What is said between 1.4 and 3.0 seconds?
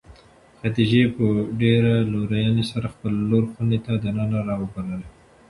ډېرې لورېنې سره